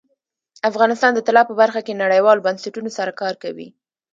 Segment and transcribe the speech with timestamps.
[0.69, 3.67] افغانستان د طلا په برخه کې نړیوالو بنسټونو سره کار کوي.